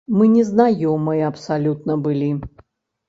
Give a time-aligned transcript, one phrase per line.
[0.19, 2.31] Мы не знаёмыя абсалютна былі.